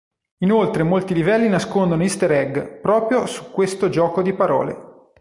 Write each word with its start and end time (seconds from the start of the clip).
Inoltre 0.39 0.81
molti 0.81 1.13
livelli 1.13 1.47
nascondono 1.47 2.01
easter 2.01 2.31
egg 2.31 2.59
proprio 2.81 3.27
su 3.27 3.51
questo 3.51 3.87
gioco 3.89 4.23
di 4.23 4.33
parole. 4.33 5.07